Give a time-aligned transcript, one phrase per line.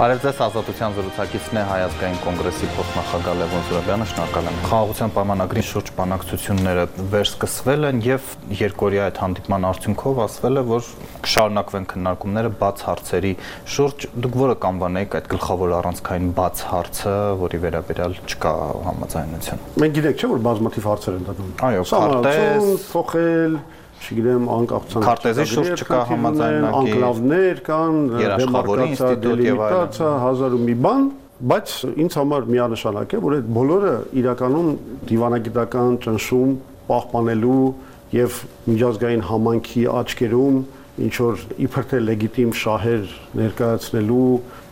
[0.00, 5.90] Բարև ձեզ ազատության զրուցակիցն է Հայազգային կոնգրեսի փոխնախագահ Լևոն Զուրաբյանը, շնորհակալ եմ։ Խաղաղության պայմանագրի շուրջ
[5.98, 8.30] բանակցությունները վերսկսվել են եւ
[8.62, 10.88] երկորյա այդ հանդիպման արդյունքով ասվել է, որ
[11.28, 13.32] կշարունակվեն քննարկումները բաց հարցերի
[13.76, 17.14] շուրջ։ Դուք որը կանվանեիք այդ գլխավոր առանցքային բաց հարցը,
[17.44, 18.54] որի վերաբերյալ չկա
[18.88, 23.60] համաձայնություն։ Մենք գիտենք չէ՞ որ բազմաթիվ հարցեր են դատում։ Այո, քարտեզ, փոխել,
[24.00, 27.98] չգիտեմ, անկախության քարտեզի շուրջ չկա համաձայնագիր, անկլավներ կան,
[28.40, 31.06] դեմարկացիա, դելիմիտացիա, հազար ու մի բան,
[31.50, 34.68] բայց ինձ համար միանշանակ է, որ այդ բոլորը իրականում
[35.10, 36.50] դիվանագիտական ճնշում
[36.90, 37.62] պահպանելու
[38.10, 40.60] եւ միջազգային համանքի աչքերում
[41.00, 44.24] ինչ որ իբր թե լեգիտիմ շահեր ներկայացնելու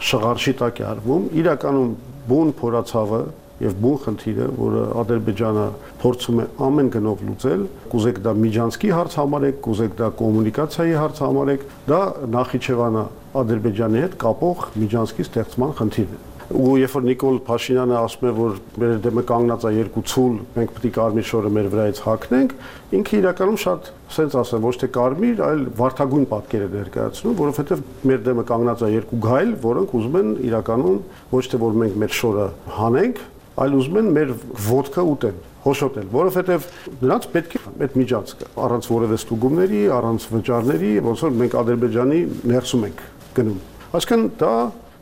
[0.08, 1.92] շղարշի տակ է արվում իրականում
[2.28, 3.20] բուն փորացավը
[3.64, 5.66] եւ բուն խնդիրը, որը Ադրբեջանը
[6.02, 11.68] փորձում է ամեն գնով լուծել, կուզեք դա միջանցքի հարց համարեք, կուզեք դա կոմունիկացիայի հարց համարեք,
[11.90, 12.00] դա
[12.38, 13.04] Նախիջևանը
[13.42, 18.54] Ադրբեջանի հետ կապող միջանցքի ստեղծման խնդիրն է ու երբ որ Նիկոլ Փաշինյանը ասում է որ
[18.80, 22.54] մեր դեմը կանգնած է երկու ցուլ, մենք պետք է կարմիր շորը մեր վրայից հակնենք,
[22.98, 28.22] ինքը իրականում շատ սենց ասեմ, ոչ թե կարմիր, այլ վարթագույն պատկեր է ներկայացնում, որովհետև մեր
[28.28, 31.02] դեմը կանգնած է երկու գայլ, որոնք ուզում են իրականում
[31.36, 32.46] ոչ թե որ մենք մեր շորը
[32.78, 33.20] հանենք,
[33.58, 34.32] այլ ուզում են մեր
[34.68, 36.66] ոդկա ուտեն հոշոտել, որովհետև
[37.02, 42.20] նրանց պետք է այդ միջանցքը առանց որևէ ստուգումների, առանց վճարների, ոնց որ մենք Ադրբեջանի
[42.52, 43.02] ներսում ենք
[43.38, 43.58] գնում։
[43.98, 44.52] Այսինքն դա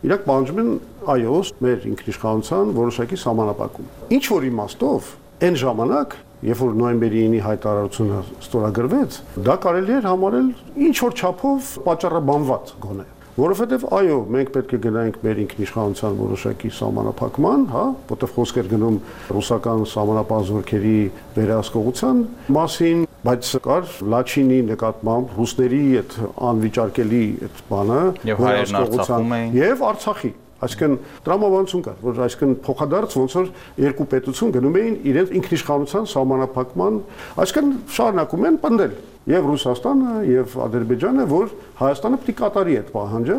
[0.06, 0.70] իրանք պահանջում են
[1.16, 5.12] այո, մեր ինքնիշխանության որոշակի սահմանապակում։ Ինչ որ իմաստով
[5.46, 10.50] այն ժամանակ Երբ որ նոյեմբերի 9-ի հայտարարությունը ստորագրվեց, դա կարելի էր համարել
[10.90, 17.66] ինչ որ չափով պատճառաբանված գոնե որովհետև այո, մենք պետք է գնայինք մեր ինքնիշխանության որոշակի սահմանափակման,
[17.74, 18.96] հա, որտեղ խոսք էր գնում
[19.36, 20.96] ռուսական սահմանապահ զորքերի
[21.36, 22.24] վերահսկողության
[22.56, 29.86] մասին, բայց կար Լաչինի նկատմամբ ռուսների այդ անվիճարկելի այդ բանը եւ հայերն Արցախում էին եւ
[29.90, 30.94] Արցախի Այսինքն
[31.26, 33.50] տրամաբանություն կար, որ այսինքն փոխադարձ ոնց որ
[33.82, 36.96] երկու պետություն գնում էին իրենց ինքնիշխանության սահմանափակման,
[37.44, 38.96] այսինքն շարունակում են պնդել
[39.26, 43.38] եւ Ռուսաստանը եւ Ադրբեջանը, որ Հայաստանը պետք է կատարի այդ պահանջը,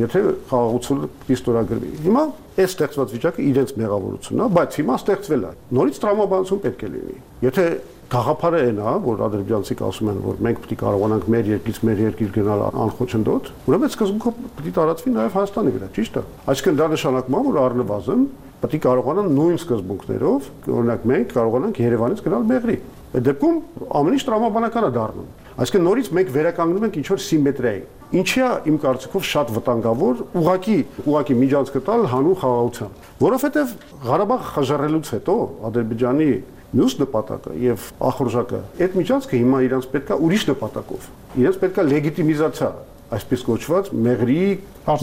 [0.00, 2.22] եթե խաղաղությունը պետք է ստորագրվի։ Հիմա
[2.56, 7.18] այս ստեղծված վիճակը իրենց մեղավորությունն է, բայց հիմա ստեղծվել է։ Նորից տրամաբանություն պետք է լինի։
[7.46, 7.66] Եթե
[8.06, 12.02] Գաղափարը այն է, որ ադրբեջանցիք ասում են, որ մենք պետք է կարողանանք մեր երկրից մեր
[12.04, 16.22] երկիր գնալ անխոչնդոտ, ուրեմն սկզբունքով պետք է տարածվի նաև Հայաստանի վրա, ճիշտ է։
[16.54, 18.22] Այսինքն դա նշանակում է, որ առնվազն
[18.62, 20.46] պետք է կարողանան նույն սկզբունքներով,
[20.76, 22.78] օրինակ մենք կարողանանք Երևանից գնալ Մեղրի։
[23.16, 23.58] Այդ դեպքում
[23.96, 27.82] ամեն ինչ տրամաբանական է դառնում։ Այսինքն նորից մենք վերականգնում ենք ինչ որ սիմետրիայի։
[28.16, 33.72] Ինչի է իմ կարծիքով շատ վտանգավոր ուղակի ուղակի միջանցք տալ հանուն խաղաղության, որովհետև
[34.06, 35.36] Ղարաբաղ խժռելուց հետո
[35.70, 36.28] Ադրբեջանի
[36.74, 41.08] մյուս նպատակը եւ ախորժակը այդ միջանցքը հիմա իրանց պետքա ուրիշ նպատակով
[41.42, 42.70] իրենց պետքա լեգիտիմիզացիա
[43.16, 44.46] այսպես կոչված մեղրի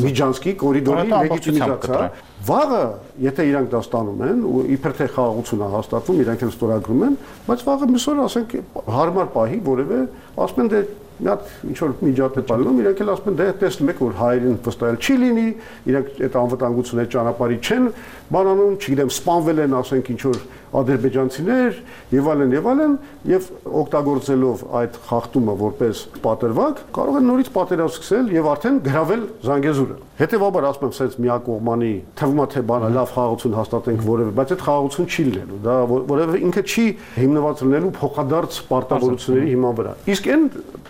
[0.04, 2.02] միջանցքի կորիդորի լեգիտիմիզացիա
[2.44, 2.82] վաղը
[3.24, 7.16] եթե իրանք դա ստանում են ու իբր թե խաղաղություն է հաստատվում իրանք են ստորագրում են
[7.48, 8.56] բայց վաղը միսօր ասենք
[8.98, 10.00] հարմար պահի որևէ
[10.44, 10.82] ասում են դե
[11.24, 14.18] մի հատ ինչ որ միջատ է բալնում, իրենք էլ ասում են դե տեսնում եք որ
[14.20, 15.46] հայերին վստահել չի լինի,
[15.94, 17.88] իրենք այդ անվտանգությունը ճանապարհի չեն
[18.34, 21.76] բանանում, չգիտեմ, սպանվել են, ասենք ինչ որ ադրբեջանցիներ
[22.14, 22.94] եւ այլն եւ այլն
[23.30, 23.50] եւ
[23.82, 30.68] օգտագործելով այդ խախտումը որպես պատրվակ կարող են նորից պատերազմ սկսել եւ արդեն գravel Զանգեզուրը հետեւաբար
[30.70, 31.92] ասում եմ սենց միակողմանի
[32.22, 35.78] թվում է թե բանը լավ խաղաղություն հաստատենք որևէ բայց այդ խաղաղություն չի լինելու դա
[36.14, 36.86] որևէ ինքը չի
[37.22, 40.48] հիմնված լինելու փոխադարձ պարտավորությունների հիման վրա իսկ այն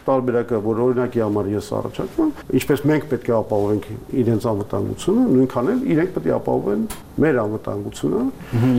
[0.08, 3.88] տարբերակը որ օրինակի համար ես առաջարկում ինչպես մենք պետք է ապահովենք
[4.24, 6.86] իրենց անվտանգությունը նույնքան էլ իրենք պետք է ապահովեն
[7.24, 8.22] մեր անվտանգությունը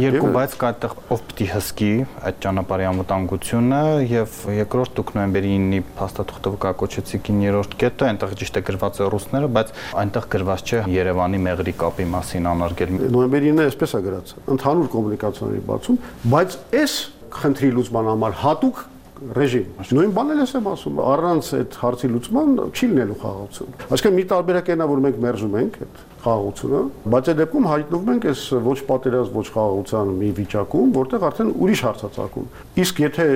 [0.03, 1.91] երկու բայց կա այդտեղ ով պիտի հսկի
[2.29, 3.81] այդ ճանապարհի անվտանգությունը
[4.11, 9.51] եւ երկրորդ դուք նոյեմբերի 9-ի փաստաթուղթը կակոչեցիք 9-րդ կետը, այնտեղ ճիշտ է գրված է ռուսները,
[9.55, 14.91] բայց այնտեղ գրված չէ Երևանի մեղրի կապի մասին անարգել։ Նոյեմբերի 9-ը այսպես է գրած, ընդհանուր
[14.95, 16.01] կոմունիկացիաների բացում,
[16.35, 16.97] բայց այս
[17.35, 18.83] խնդրի լուծման համար հատուկ
[19.15, 24.25] ռեժիմ։ Նույն բանն էլ եմ ասում, առանց այդ հարցի լուծման չի լինելու խաղաղություն։ Այսինքն մի
[24.33, 26.81] տարբերակ այնա, որ մենք մերժում ենք այդ խաղաղությունը,
[27.15, 31.83] բայց այդ դեպքում հայտնվում ենք այս ոչ պատերազմ, ոչ խաղաղության մի վիճակում, որտեղ արդեն ուրիշ
[31.85, 32.49] հարցացակում։
[32.85, 33.27] Իսկ եթե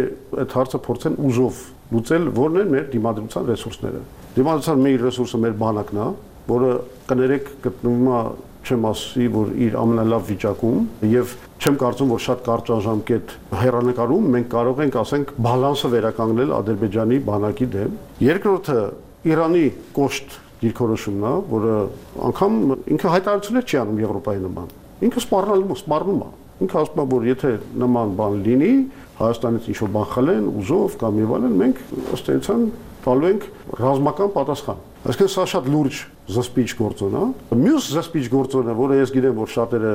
[0.42, 4.02] այդ հարցը փորձեն ուժով լուծել, ո՞րն են մեր դիմադրության ռեսուրսները։
[4.38, 6.08] Դիմադրության մեր ռեսուրսը մեր բանակն է,
[6.48, 6.72] որը
[7.08, 8.20] կներեք գտնվում է
[8.68, 14.50] չեմ ասի, որ իր ամենալավ վիճակում եւ չեմ կարծում, որ շատ կարճ ժամկետ հերանեկարում մենք
[14.52, 18.82] կարող ենք, ասենք, բալանսը վերականգնել Ադրբեջանի բանակի դեմ։ Երկրորդը
[19.28, 19.64] Իրանի
[19.98, 21.74] կոշտ դիրքորոշումն է, որը
[22.28, 22.60] անգամ
[22.94, 24.70] ինքը հայտարարություններ չի անում Եվրոպայի նման։
[25.08, 27.50] Ինքը սպառնալու սպառնում է։ Ինքը ասում է, որ եթե
[27.82, 28.72] նման բան լինի,
[29.18, 31.78] Հայաստանից ինչ-որ բան խլեն, ուզով կամ եւ այլն, մենք
[32.14, 32.60] ըստ էության
[33.02, 33.46] տալու ենք
[33.78, 35.98] ռազմական պատասխան։ Այսինքն սա շատ լուրջ
[36.34, 37.22] զսպիչ գործոն է։
[37.58, 39.92] Մյուս զսպիչ գործոնը, որը ես գիտեմ, որ շատերը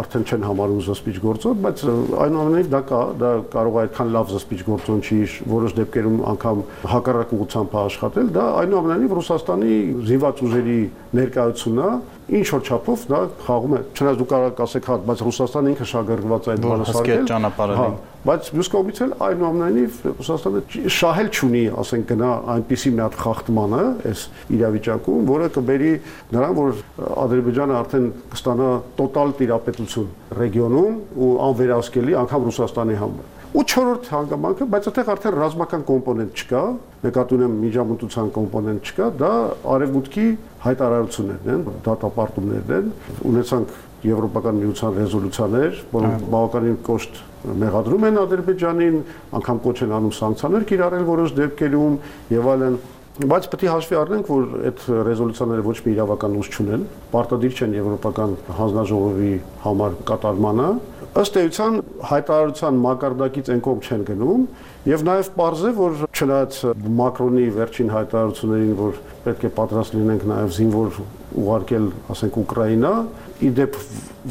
[0.00, 1.82] արդեն չեն համարում զսպիչ գործոն, բայց
[2.24, 5.18] այնուամենայնիվ դա կա, դա կարող է այդքան լավ զսպիչ գործոն չի,
[5.52, 6.62] որոշ դեպքերում անգամ
[6.92, 9.78] հակառակ ուղղությամբ աշխատել, դա այնուամենայնիվ Ռուսաստանի
[10.10, 10.78] զինված ուժերի
[11.16, 11.90] ներկայությունն է,
[12.26, 16.46] ինչ որ չափով դա խաղում է։ Չնայած դու կարող ասեք, հա, բայց Ռուսաստանը ինքը շահագրգռված
[16.46, 17.46] է այդ բանը սարքել։
[17.76, 17.86] Հա,
[18.26, 20.62] բայց մյուս կողմից էլ այնուամենայնիվ Ռուսաստանը
[20.96, 24.24] շահել չունի, ասենք գնա այնպիսի մի հատ խախտմանը այս
[24.56, 25.92] իրավիճակում, որը կբերի
[26.34, 26.82] նրան, որ
[27.26, 30.10] Ադրբեջանը արդեն կստանա տոտալ տիրապետություն
[30.42, 36.62] ռեգիոնում ու անվերահսկելի անգամ Ռուսաստանի համար։ Ու չորրորդ հանգամանքը, բայց այդտեղ արդեն ռազմական կոմպոնենտ չկա,
[37.06, 39.30] նկատի ունեմ միջամտության կոմպոնենտ չկա, դա
[39.76, 40.26] արևմուտքի
[40.66, 42.90] հայտարարություններն են, դատապարտումներն են,
[43.32, 43.72] ունեցանք
[44.10, 47.22] եվրոպական միության ռեզոլյուցիաներ, որոնք բավականին կոշտ
[47.64, 49.00] մեղադրում են Ադրբեջանին,
[49.40, 51.96] անգամ կոչ են անում սանկցիաներ կիրառել որոշ դեպքերում
[52.36, 52.78] եւ այլն
[53.16, 56.82] բայց պետք է հաշվի առնենք, որ այդ ռեզոլյուցիաները ոչ մի իրավական ուժ չունեն,
[57.14, 59.30] պարտադիր չեն եվրոպական հանձնաժողովի
[59.62, 60.66] համար կատարմանը,
[61.16, 61.76] ըստ էության
[62.10, 64.42] հայտարարության մակարդակից այն կողմ չեն գնում
[64.90, 66.58] եւ նաեւ པարզ է որ չնայած
[66.98, 71.00] մակրոնի վերջին հայտարարություններին որ պետք է պատրաստ լինենք նաեւ զինվոր
[71.46, 72.92] ուղարկել ասենք Ուկրաինա
[73.46, 73.76] իդեպ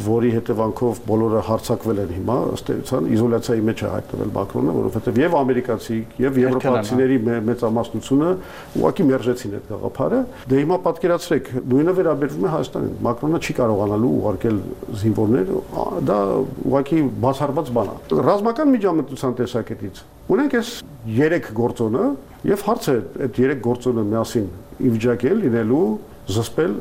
[0.06, 5.36] որի հետևանքով բոլորը հարցակվել են հիմա ըստ էության իզոլյացիայի մեջ է հայտնվել Մակրոնը, որովհետև եւ
[5.40, 7.20] ամերիկացի եւ եվրոպացիների
[7.50, 8.32] մեծամասնությունը
[8.82, 10.20] ուղակի մերժեցին այդ գաղափարը։
[10.52, 14.60] Դե հիմա պատկերացրեք, նույնը վերաբերվում է Հայաստանին։ Մակրոնը չի կարողանալու ուղարկել
[15.06, 15.54] զինվորներ,
[16.10, 16.20] դա
[16.66, 20.70] ուղակի բացառված բան է։ Ռազմական միջամտության տեսակետից ունենք այս
[21.06, 22.06] 3 գործոնը
[22.50, 24.48] եւ հարց է այդ 3 գործոնը միասին
[24.82, 25.82] ի վիճակի լինելու
[26.26, 26.72] զսպել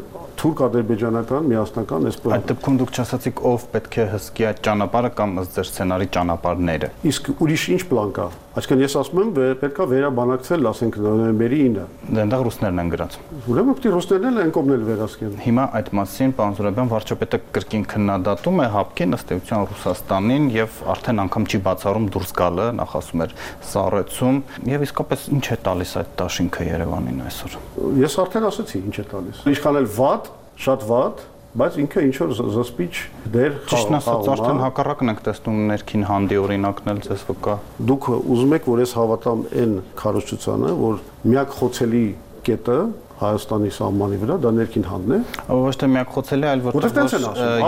[0.40, 5.36] թուրք-ադրբեջանական միասնական այս պլանը։ Այդ դեպքում դուք չասացիք ով պետք է հսկի այդ ճանապարհը կամ
[5.42, 10.66] ըստ ձեր սցենարի ճանապարհները։ Իսկ ուրիշ ինչ պլան կա։ Այսինքն ես ասում եմ, պետքա վերաբանակցել,
[10.70, 13.16] ասենք նոյեմբերի 9-ը։ Դե այնտեղ ռուսներն են գրած։
[13.50, 17.86] Ուրեմն պետք է ռուսներն էլ են կողմնել վերահսկեն։ Հիմա այդ մասին պարոն Զուրաբյան վարչապետը կրկին
[17.90, 23.26] քննադատում է հապկին ըստ էության Ռուսաստանին եւ արդեն անգամ չի բացառում դուրս գալը, նախ ասում
[23.26, 23.36] էր
[23.74, 24.40] սառեցում
[24.70, 27.58] եւ իսկապես ինչ է տալիս այդ դաշինքը Երևանին այսօր։
[28.04, 30.30] Ես արդեն ասացի ինչ է տալիս։ Ինչքան էլ վատ,
[30.64, 31.24] շատ վատ,
[31.54, 32.94] բայց ինքը ինչ որ զսպիչ
[33.30, 37.54] դեր խաղում։ Ճիշտն ասած, արդեն հակառակն ենք տեսնում ներքին հանդի օրինակն էլ ձեզ վկա։
[37.90, 40.98] Դուք ուզում եք, որ ես հավատամ այն քարոշչությանը, որ
[41.30, 42.04] միակ խոցելի
[42.50, 42.78] կետը
[43.14, 45.18] Հայաստանի սահմանի վրա դա ներքին հանդն է։
[45.54, 47.12] Ոչ թե միակ խոցելի, այլ որտեղ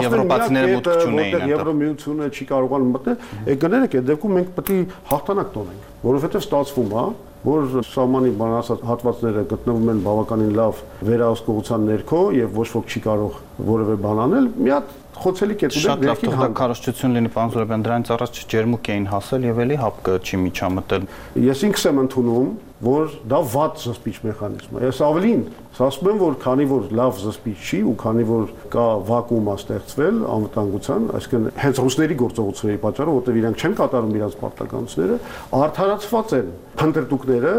[0.02, 4.80] եվրոպացիները մուտք չունեին։ Որտեղ Եվրոմիությունը չի կարողանում մտնել, եք գներեք, այդ դեպքում մենք պետք է
[5.12, 7.06] հաղթանակ տոնենք, որովհետև ստացվում է,
[7.46, 13.36] որ սահմանի բանասած հատվածները գտնվում են բավականին լավ վերահսկողության ներքո եւ ոչ ոք չի կարող
[13.70, 18.10] որևէ բան անել, մի հատ խոցելի կետ ունենք ներքին համ քարոշչություն լինի պարոն Զուրաբյան դրանից
[18.16, 21.06] առաջ ջերմուկ էին հասել եւ էլի հապկը չի միջամտել
[21.46, 22.50] ես ինքս եմ ընդունում
[22.86, 25.44] որ դա վատ զսպիչ մեխանիզմ է ես ավելին
[25.86, 31.08] ասում եմ որ քանի որ լավ զսպիչ չի ու քանի որ կա վակուում ստեղծվել անվտանգության
[31.18, 35.18] այսինքն հենց ռուսների գործողությունների պատճառով որտեղ իրանք չեն կատարում իրենց պարտականությունները
[35.60, 36.50] արդարացված են
[36.80, 37.54] փնտրտուկները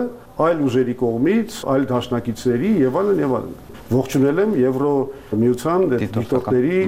[0.48, 3.56] այլ ուժերի կողմից այլ դաշնակիցների եւ այլն եւ այլն
[3.88, 4.92] ողջունել եմ Եվրո
[5.40, 6.80] միության դիտորդների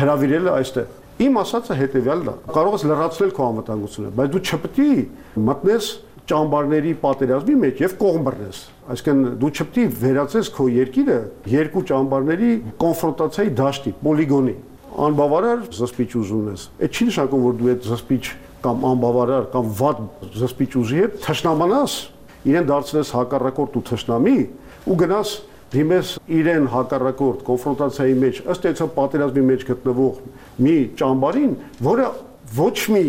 [0.00, 2.34] հրավիրելը այստեղ։ Իմ ասածը հետեւյալն է.
[2.54, 4.94] կարող ես լրացնել քո անվտանգությունը, բայց դու չպետք է
[5.50, 5.88] մտնես
[6.30, 8.60] ճամբարների պատերազմի մեջ եւ կողմ բռնես։
[8.94, 11.18] Այսինքն դու չպետք է վերածես քո երկիրը
[11.50, 14.54] երկու ճամբարների կոնֆրոնտացիայի դաշտի, պոլիգոնի։
[15.10, 18.24] Անբավարար զսպիչ ուժ ունես։ Այդ չի նշանակում, որ դու այդ զսպիչ
[18.60, 20.00] կամ անբավարար կամ վատ
[20.40, 21.94] զսպիչ ուժի հետ թշնամանաս,
[22.50, 24.36] իրեն դարձնես հակառակորդ ու թշնամի
[24.90, 25.32] ու գնաս
[25.70, 30.16] դիմես իրեն հակառակորդ կոնֆրոնտացիայի մեջ ըստ էության պատերազմի մեջ գտնվող
[30.66, 31.52] մի ճամբարին,
[31.86, 32.08] որը
[32.56, 33.04] ոչ մի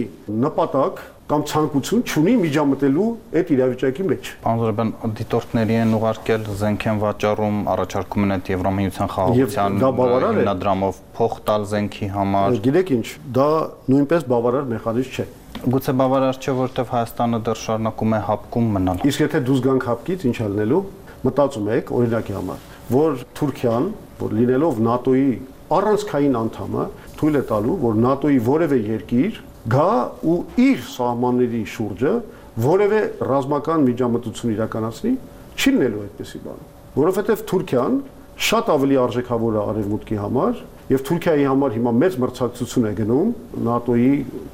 [0.46, 1.02] նպատակ
[1.32, 3.04] կամ ցանկություն չունի միջամտելու
[3.40, 9.78] այդ իրավիճակի մեջ։ Պարոն դիտորդների են ուղարկել զենք են վաճառում, առաջարկում են այդ Եվրամիության խաղաղության
[9.82, 13.08] հիմնադրամով փող տալ զենքի համար։ Գիտեք ինչ,
[13.38, 13.48] դա
[13.96, 15.26] նույնպես բավարար մեխանիզմ չէ։
[15.72, 20.26] Գուցե բավարար չէ, որովհետև Հայաստանը դեռ շարունակում է հապկում մնալ։ Իսկ եթե դուրս գանք հապկից,
[20.32, 20.82] ինչ ալնելու
[21.22, 23.86] մտածում եք օրինակի համար, որ Թուրքիան,
[24.22, 25.28] որ լինելով ՆԱՏՕ-ի
[25.72, 26.86] առանցքային անդամը,
[27.22, 29.38] թույլ է տալու, որ ՆԱՏՕ-ի որևէ երկիր
[29.70, 29.92] գա
[30.26, 32.14] ու իր սահմանների շուրջը
[32.66, 35.12] որևէ ռազմական միջամտություն իրականացնի,
[35.54, 36.64] չի լինելու այդպեսի բան,
[36.98, 37.98] որովհետև Թուրքիան
[38.42, 43.30] շատ ավելի արժեքավոր է արևմուտքի համար եւ Թուրքիայի համար հիմա մեծ մրցակցություն է գնում
[43.62, 44.10] ՆԱՏՕ-ի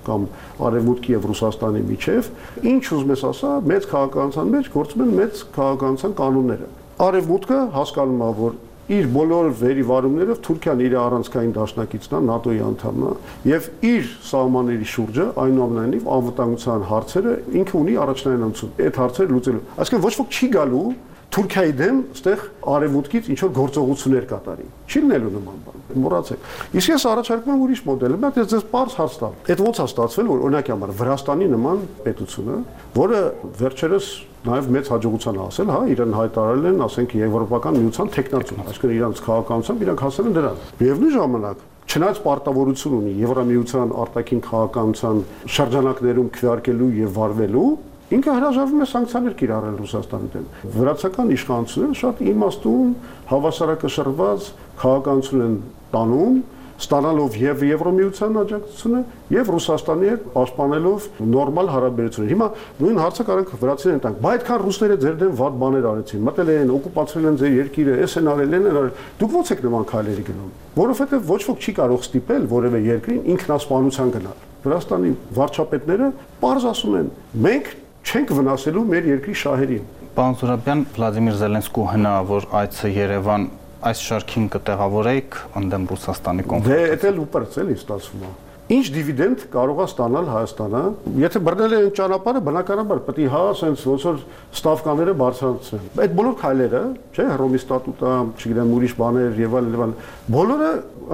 [0.06, 0.26] կամ
[0.68, 2.30] արևմուտքի եւ Ռուսաստանի միջև,
[2.68, 6.70] ինչ ուզում ես ասա, մեծ քաղաքականության մեջ գործում են մեծ քաղաքականության կանոնները։
[7.08, 13.50] Արևմուտքը հասկանում է, որ իր բոլոր վերիվարումներով Թուրքիան իր առանցքային դաշնակիցն է, ՆԱՏՕ-ի անդամն է
[13.52, 20.06] եւ իր սահմանների շուրջը այնուամենայնիվ անվտանգության հարցերը ինքը ունի առաջնային անցում։ Այդ հարցերը լուծելու։ Այսինքն
[20.08, 20.86] ոչ ոք չի գալու
[21.28, 22.44] Թուրքիայի դեմ այդտեղ
[22.74, 26.48] արևմուտքից ինչ որ գործողություններ կատարի։ Չի լինելու նման բան։ Մոռացեք։
[26.80, 29.86] Իսկ ես առաջարկում եմ ուրիշ մոդել։ Մա ես ձեզ པարզ հարց տամ։ Այդ ո՞նց է
[29.88, 32.58] ստացվել, որ օրինակի համար Վրաստանի նման պետությունը,
[32.98, 33.22] որը
[33.62, 34.12] վերջերս
[34.48, 39.84] նաև մեծ հաջողության ասել, հա, իրեն հայտարարել են, ասենք, եվրոպական միության տեխնացու, այսինքն իրանց քաղաքականությամբ
[39.88, 45.22] իրանք հասել են դրան։ Միևնույն ժամանակ Չնայած պարտավորություն ունի Եվրամիության արտաքին քաղաքականության
[45.56, 47.70] շրջանակներում քվեարկելու եւ վարվելու,
[48.08, 50.46] ինքը հրաժարվում է սանկցիաներ կիրառել Ռուսաստանի դեմ։
[50.78, 52.94] Վրացական իշխանությունները շատ իմաստուն,
[53.32, 55.58] հավասարակշռված քաղաքականություն են
[55.92, 56.38] տանում
[56.78, 59.00] ստանալով եւ Եվրոմիության աջակցությունը
[59.34, 62.48] եւ Ռուսաստանի հետ պաշտպանելով նորմալ հարաբերություններ։ Հիմա
[62.78, 66.74] նույն հարցը կարանք վրացիներին տանք։ Բայց այդքան ռուսները ձեր դեմ վատ բաներ արեցին։ Մտել են,
[66.78, 70.54] օկուպացրել են ձեր երկիրը, էս են արել են, արել։ Դուք ո՞նց եք նման քայլերի գնում։
[70.78, 77.12] Որովհետեւ ոչ ոք չի կարող ստիպել որևէ երկրին ինքնասպանության գնալ։ Վրաստանի վարչապետները པարզ ասում են.
[77.48, 77.68] մենք
[78.08, 83.48] չենք վնասելու մեր երկրի շահերին։ Պարոն Զուրաբյան, Վլադիմիր Զելենսկու հնարավոր այցը Երևան
[83.90, 88.32] այս շարքին կտեղավորեիք ընդդեմ Ռուսաստանի կոնֆլիկտը։ Դե դա էլ ուպերց էլի ստացվում է։
[88.68, 90.82] Ինչ դիվիդենդ կարող է ստանալ Հայաստանը,
[91.24, 94.18] եթե բռնել են ճանապարհը, բնականաբար պետք է հա, ասենց ոնց որ
[94.58, 96.84] ստավկաները բարձրացնեն։ Այդ բոլոր քայլերը,
[97.16, 99.98] չէ, Հռոմի ստատուտը, չգիտեմ, ուրիշ բաներ եւ այլն այլն,
[100.36, 100.72] բոլորը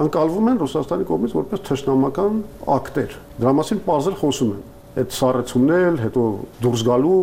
[0.08, 6.24] ընկալվում են Ռուսաստանի կողմից որպես թշնամական ակտեր։ Դրա մասին բարձր խոսում են այդ սառեցումներ, հետո
[6.64, 7.16] դուրս գալու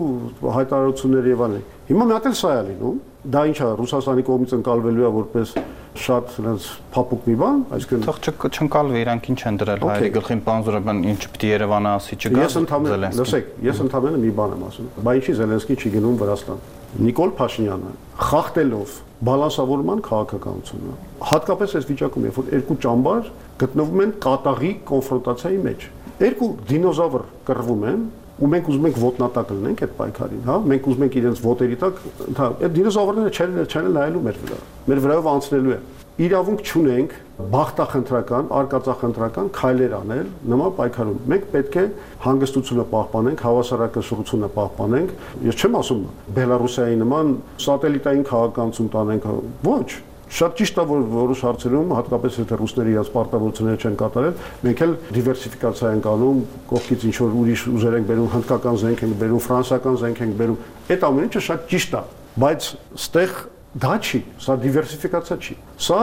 [0.57, 1.61] հայտարարություններ եւ այլն։
[1.91, 2.97] Հիմա մի հատ էլ սա է լինում,
[3.31, 5.53] դա ինչա Ռուսաստանի կողմից ընկալվելու է որպես
[6.01, 8.19] շատ նրանց փափուկ մի բան, այսինքն թող
[8.51, 12.57] չընկալվի, իրանք ինչ են դրել հայերի գլխին պարոն Զուրաբյան, ինչ պիտի Երևանը ասի չգա Ես
[12.61, 17.33] ընդհանրապես, լսեք, ես ընդհանրապես մի բան եմ ասում։ Բա ինչի Զելենսկին չի գնում Վրաստան։ Նիկոլ
[17.39, 17.91] Փաշինյանը
[18.31, 20.93] խախտելով բալանսավորման քաղաքականությունը,
[21.29, 23.29] հատկապես այս վիճակում, երբ որ երկու ճամբար
[23.61, 25.85] գտնվում են կատաղի կոնֆրոնտացիայի մեջ,
[26.21, 28.03] երկու դինոզավր կռվում են,
[28.41, 31.99] ու մենք ուզում ենք ոտնատակ լինենք այդ պայքարին, հա, մենք ուզում ենք իրենց ոտերի տակ,
[32.41, 34.59] հա, այդ դինոզավրները չեն չեն նայելու մեր վրա։
[34.91, 35.79] Մեր վրայով անցնելու է։
[36.21, 37.13] Իրավունք չունենք
[37.51, 41.85] բախտախնդրական, արկածախնդրական քայլեր անել նման պայքարում։ Մենք պետք է
[42.25, 45.15] հանգստությունը պահպանենք, հավասարակշռությունը պահպանենք։
[45.47, 46.03] Ես չեմ ասում
[46.35, 47.33] Բելարուսիայի նման
[47.65, 49.29] սատելիտային քաղաքականություն տանենք,
[49.71, 49.87] ոչ,
[50.31, 54.93] Շատ ճիշտ է որ որոշ հարցերում, հատկապես եթե ռուսները իրաց պարտավորությունները չեն կատարել, մենք էլ
[55.17, 56.39] դիվերսիֆիկացիա ենք անում,
[56.71, 60.61] կողքից ինչ որ ուրիշ ուժեր ենք բերում, հնդկական զենք ենք բերում, ֆրանսիական զենք ենք բերում։
[60.91, 62.03] Այդ ամեն ինչը շատ ճիշտ է,
[62.41, 62.69] բայց
[63.01, 63.35] ստեղ
[63.81, 65.99] դա չի, սա դիվերսիֆիկացիա չի։ Սա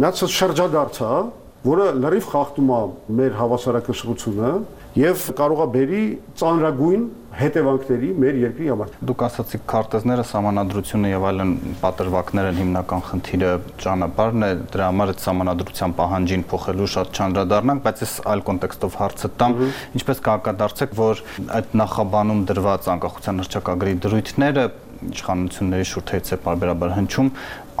[0.00, 1.14] միած շրջադարձ է,
[1.60, 2.82] որը լրիվ խախտում է
[3.20, 4.52] մեր հավասարակշռությունը
[4.98, 6.02] եւ կարողա բերի
[6.40, 7.02] ծանրագույն
[7.40, 13.52] հետևանքների մեր երկրի համար։ Դուք ասացիք քարտեզները, համանadrությունը եւ այլն պատրվակներ են հիմնական խնդիրը,
[13.84, 19.32] ճանապարհն է, դրա համար այդ համանadrության պահանջին փոխելու շատ չանդրադառնանք, բայց ես այլ կոնտեքստով հարցը
[19.40, 19.56] տամ,
[20.00, 21.24] ինչպես կհակադարձեք, որ
[21.60, 24.70] այդ նախաբանում դրված անկախության հռչակագրի դրույթները
[25.00, 27.28] իշխանությունների շուրթերից է բարբերաբար հնչում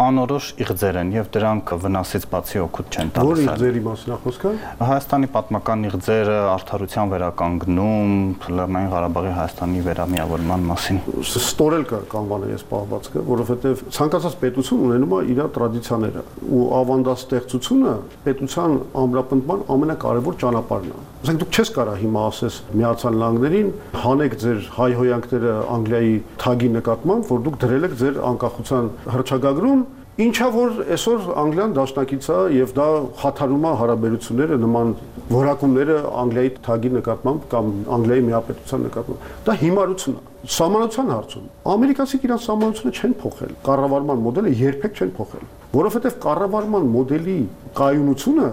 [0.00, 4.52] անորոշ իղձեր են եւ դրանք վնասից բացի օգուտ չեն տալիս։ Որ իղձերի մասին է խոսքը։
[4.80, 8.14] Հայաստանի պատմական իղձերը, արդարության վերականգնում,
[8.60, 15.22] Լեռնային Ղարաբաղի Հայաստանի վերամիավորման մասին։ Ստորել կա կանվանը ես պահվածքը, որովհետեւ ցանկացած պետություն ունենում է
[15.34, 22.54] իր տրադիցիաները ու ավանդաստեղծությունը պետության ամրապնդման ամենակարևոր ճանապարհն է։ Ասենք դուք չես կարա հիմա ասես
[22.80, 23.66] Միացյալ Նահանգներին
[24.00, 29.82] հանեք ձեր հայհոյանքները Անգլիայի թագի նկատմամբ, որ դուք դրել եք ձեր անկախության հռչակագրում
[30.20, 32.86] Ինչա որ այսօր Անգլիան դաշնակից է եւ դա
[33.20, 34.90] խաթարում է հարաբերությունները նման
[35.30, 42.46] որակումները Անգլիայի թագի նկատմամբ կամ Անգլիայի միապետության նկատմամբ։ Դա հիմարություն է։ Սահմանության հարցում ամերիկացիք իրենց
[42.50, 45.44] սահմանությունը չեն փոխել։ Կառավարման մոդելը երբեք չեն փոխել,
[45.80, 47.38] որովհետեւ կառավարման մոդելի
[47.80, 48.48] կայունությունը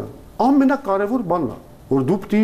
[0.47, 1.59] ամենակարևոր բանն է,
[1.91, 2.43] որ դու պիտի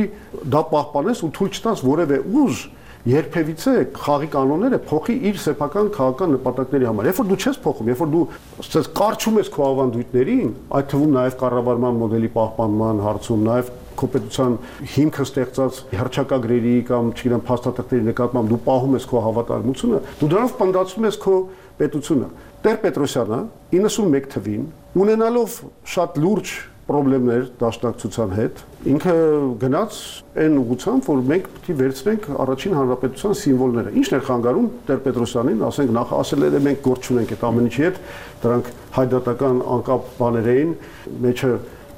[0.54, 2.64] դա պահպանես ու թույլ չտաս որևէ ուժ
[3.04, 8.04] երբևիցե խաղի կանոնները փոխի իր սեփական քաղաքական նպատակների համար։ Երբ որ դու չես փոխում, երբ
[8.04, 8.22] որ դու
[8.64, 14.56] ասես կարճում ես քո ավանդույթներին, այդ թվում նաև կառավարման մոդելի պահպանման հարցում, նաև կոպետության
[14.94, 21.08] հիմքը ստեղծած հրճակագրերի կամ չգիտեմ փաստաթղթերի նկատմամբ դու պահում ես քո հավատարմությունը, դու դրանով պնդացնում
[21.12, 21.36] ես քո
[21.84, 22.30] պետությունը։
[22.64, 23.40] Տեր Պետրոսյանը
[23.76, 24.68] 91 թվին
[25.04, 25.60] ունենալով
[25.94, 28.62] շատ լուրջ խնդիրներ դաշնակցության հետ
[28.92, 29.14] ինքը
[29.62, 30.00] գնաց
[30.44, 35.64] այն ուղղությամբ որ մենք պետք է վերցնենք առաջին հանրապետության սիմվոլները ինչն էր խանգարում Տեր Պետրոսյանին
[35.70, 38.02] ասենք նախ ասել էր մենք գործ չունենք այդ ամեն ինչի հետ
[38.44, 40.76] դրանք հայդատական անկապ բաներ էին
[41.24, 41.52] մեջը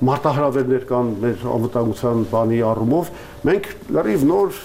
[0.06, 3.12] մարտահրավերներ կան մեր անվտանգության բանի առումով
[3.50, 4.58] մենք լրիվ նոր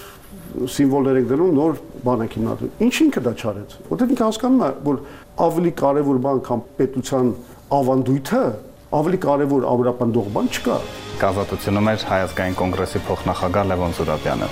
[0.75, 4.71] սիմվոլներ ենք դնում նոր բան ենք հիմնադրում ինչ ինքը դա չարեց որտեղ ինքը հասկանում է
[4.87, 4.99] որ
[5.47, 7.31] ավելի կարևոր բան քան պետության
[7.79, 8.43] ավանդույթը
[8.91, 10.77] ավելի կարևոր ամրապնդող բան չկա։
[11.21, 14.49] Կազատությունում էր Հայազգային կոնգրեսի փոխնախագահ Լևոն Զուրաբյանը։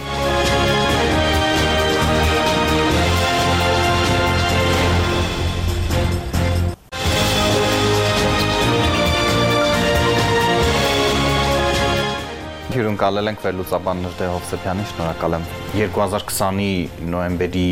[12.69, 17.67] Գիրուն կալել ենք վերլուծաբան Նժդե Հովսեփյանի, շնորհակալ եմ։ 2020-ի նոեմբերի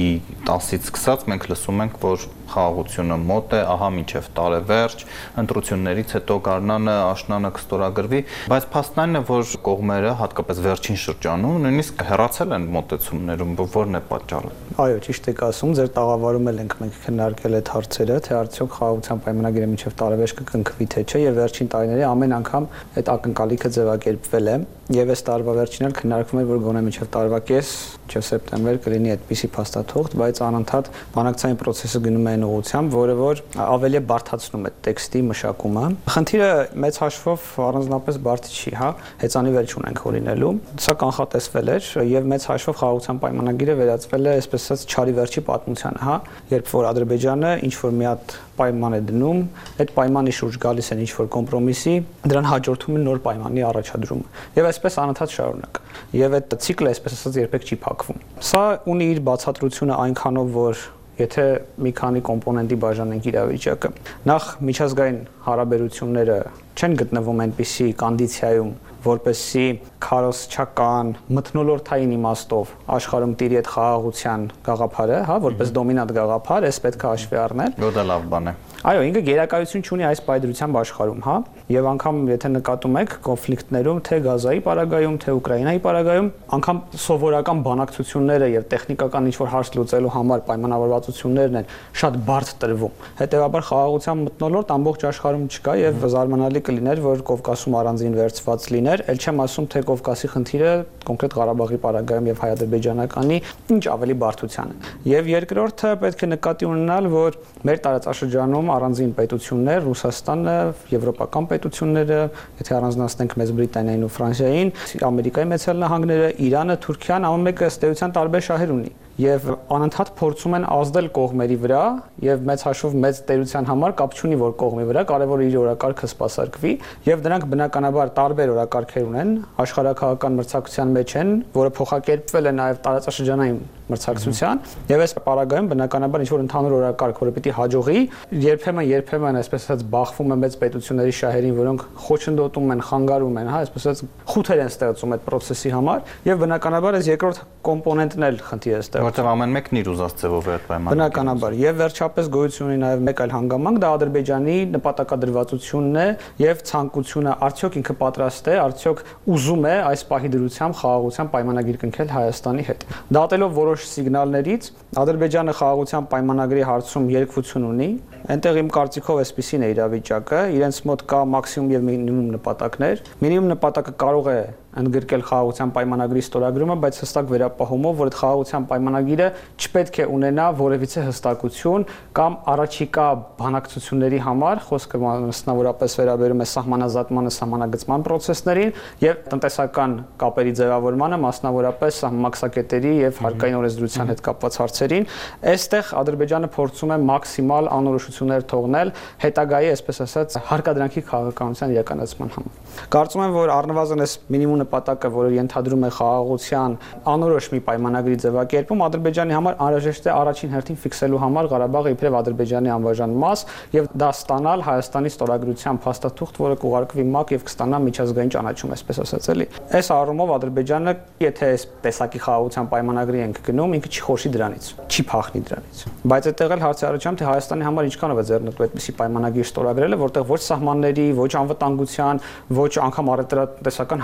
[0.49, 5.03] 10-ից սկսած մենք լսում ենք, որ խաղաղությունը մոտ է, ահա մինչև տարեվերջ,
[5.41, 8.21] ընտրություններից հետո Գառնանը աշնանը կստորագրվի,
[8.53, 14.01] բայց փաստն այն է, որ կողմերը հատկապես վերջին շրջանում նույնիսկ հեռացել են մոտեցումներում, որն է
[14.11, 14.51] պատճառը։
[14.87, 19.21] Այո, ճիշտ եք ասում, ձեր տաղավարում էլ ենք մենք քննարկել այդ հարցերը, թե արդյոք խաղաղության
[19.27, 24.57] պայմանագիրը մինչև տարեվերջ կկնքվի թե չէ, եւ վերջին տարիների ամեն անգամ այդ ակնկալիքը ձևակերպվել է
[24.87, 27.71] եւ այս տարվա վերջին էլ քննարկվում էր որ գոնե մինչեւ տարվա կես,
[28.07, 33.41] մինչեւ սեպտեմբեր կլինի այդպիսի փաստաթուղթ, բայց անընդհատ բանակցային process-ը գնում է այն ուղղությամբ, որը որ
[33.67, 35.83] ավելի բարթացնում է տեքստի մշակումը։
[36.15, 36.49] Խնդիրը
[36.87, 38.89] մեծ հաշվով առանձնապես բարդ չի, հա,
[39.27, 40.53] հեծանիվել չունենք հորինելու։
[40.87, 46.03] Սա կանխատեսվել էր եւ մեծ հաշվով խաղաղության պայմանագիրը վերածվել է, այսպես ասած, չարի վերջի պատմությանը,
[46.07, 46.17] հա,
[46.55, 49.41] երբ որ Ադրբեջանը ինչ որ մի հատ պայման է դնում,
[49.83, 51.93] այդ պայմանի շուրջ գալիս են ինչ որ կոմպրոմիսի,
[52.31, 55.81] դրան հաջորդում է նոր պայմանի առաջադրումը։ Եվ այսպես անընդհատ շարունակ։
[56.17, 58.63] Եվ այդ ցիկլը այսպես ասած երբեք չի փակվում։ Սա
[58.93, 60.85] ունի իր բացատրությունը այնքանով, որ
[61.17, 61.45] եթե
[61.81, 63.89] մի քանի կոմպոնենտի բաժանենք իրավիճակը
[64.29, 66.35] նախ միջազգային հարաբերությունները
[66.77, 68.71] չեն գտնվում այնպիսի կոնդիցիայում
[69.07, 69.65] որպեսի
[70.03, 77.11] քարոսչական մթնոլորտային իմաստով աշխարհում տիրի այդ խաղաղության գաղափարը, հա, որպես դոմինանտ գաղափար, էս պետք է
[77.13, 78.55] հաշվի առնել։ Դա լավ բան է։
[78.85, 81.35] Այո, ինքը գերակայություն ունի այս պայդրությամբ աշխարհում, հա,
[81.73, 88.49] եւ անգամ եթե նկատում եք կոնֆլիկտներում, թե Գազայի պարագայում, թե Ուկրաինայի պարագայում, անգամ սովորական բանակցությունները
[88.53, 91.67] եւ տեխնիկական ինչ-որ հարց լուծելու համար պայմանավորվածություններն են
[91.97, 98.17] շատ բարդ տրվում։ Հետևաբար խաղաղության մտնոլորտ ամբողջ աշխարհում չկա եւ զարմանալի կլիներ, որ Կովկասում առանձին
[98.21, 100.71] վերծված լիներ, ել չեմ ասում, թե Կովկասի խնդիրը
[101.07, 103.37] կոնկրետ Ղարաբաղի պարագայում եւ հայ-ադրբեջանականի
[103.77, 109.81] ինչ ավելի բարդության է։ Եվ երկրորդը պետք է նկատի ունենալ, որ մեր տարածաշրջանում առանձին պետություններ,
[109.87, 110.57] Ռուսաստանը,
[110.93, 112.21] եվրոպական պետությունները,
[112.61, 114.71] եթե առանձնացնենք Մեծ Բրիտանիային ու Ֆրանսիային,
[115.07, 120.55] Ամերիկայի Մեծ Նահանգները, Իրանը, Թուրքիան, ամեն մեկը ըստ էության տարբեր շահեր ունի եւ անընդհատ փորձում
[120.57, 121.79] են ազդել կողմերի վրա
[122.21, 126.73] եւ մեծ հաշվով մեծ տերության համար կապ չունի որ կողմի վրա կարևոր իր օրակարգը սպասարկվի
[127.07, 129.33] եւ դրանք բնականաբար տարբեր օրակարգեր ունեն
[129.65, 133.59] աշխարհակահական մրցակցության մեջ են որը փոխակերպվել է նաեւ տարածաշրջանային
[133.91, 138.01] մրցակցության եւ այս պարագայում բնականաբար ինչ որ ընդհանուր օրակարգ, որը պիտի հաջողի,
[138.47, 143.61] երբեմն երբեմն այսպես ասած բախվում է մեծ պետությունների շահերին, որոնք խոչընդոտում են, խանգարում են, հա,
[143.67, 148.75] այսպես ասած խութեր են ստեղծում այդ process-ի համար եւ բնականաբար այս երկրորդ կոմպոնենտն էլ խնդիր
[148.77, 152.77] է ստեղծում։ Որտեղ ամեն մեկն իր ուզած ձևով է պայմանը։ Բնականաբար եւ վերջապես գոյություն ունի
[152.83, 156.07] նաեւ մեկ այլ հանգամանք, դա Ադրբեջանի նպատակադրվածությունն է
[156.43, 159.03] եւ ցանկությունը արդյոք ինքը պատրաստ է, արդյոք
[159.37, 162.85] ուզում է այս պահի դրությամբ խաղաղության պայմանագիր կնքել Հայաստանի հետ։
[163.17, 167.89] Դատելով որոշ որոշ սիգնալներից Ադրբեջանը խաղաղության պայմանագրի հարցում երկվություն ունի,
[168.27, 173.93] Այնտեղ իմ կարծիքով էսպիսին է իրավիճակը, իրենց մոտ կա մաքսիմում եւ մինիմում նպատակներ։ Մինիմում նպատակը
[174.03, 174.39] կարող է
[174.81, 181.03] ընդգրկել խաղաղության պայմանագրի ստորագրումը, բայց հստակ վերապահումով, որ այդ խաղաղության պայմանագիրը չպետք է ունենա որևիցե
[181.07, 181.85] հստակություն
[182.17, 191.21] կամ առաջիկա բանակցությունների համար, խոսքը մասնավորապես վերաբերում է սահմանազատմանը, սահմանագծման process-ներին եւ տնտեսական կապերի ձևավորմանը,
[191.27, 195.07] մասնավորապես սահմակսակետերի եւ հարկային օրենսդրության հետ կապված հարցերին։
[195.53, 202.57] Այստեղ Ադրբեջանը փորձում է մաքսիմալ անորոշ հնարավորություններ թողնել հետագայի, այսպես ասած, հարկադրանքի քաղաքականության իրականացման համար։
[202.93, 206.77] Կարծում եմ, որ առնվազն այս մինիմում նպատակը, որը ենթադրում է խաղաղության
[207.07, 212.71] անորոշ մի պայմանագրի ձևակերպում, Ադրբեջանի համար անհրաժեշտ է առաջին հերթին ֆիքսելու համար Ղարաբաղը իբրև Ադրբեջանի
[212.77, 213.43] անբաժան մաս
[213.77, 219.29] եւ դա ստանալ Հայաստանի ստորագրության փաստաթուղթ, որը կուղարկվի ՄԱԿ եւ կստանա միջազգային ճանաչում, այսպես ասած
[219.33, 224.69] էլի։ Այս առումով Ադրբեջանը, եթե այս տեսակի խաղաղության պայմանագրի ենք գնում, ինքը չի խոշի դրանից,
[224.87, 228.95] չի փախնի դրանից։ Բայց այդտեղ էլ հարցի առաջամ թե Հայաստանի համար ինչքանով է ձեռնտու այդպիսի
[228.97, 232.21] պայմանագիր ստորագրելը, որտեղ ոչ սահմանների, ոչ անվտանգության,
[232.57, 234.03] ոչ անգամ առևտրատեսական